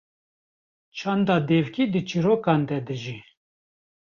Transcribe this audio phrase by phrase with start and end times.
[0.97, 3.17] çanda devkî di çîrokan de dije.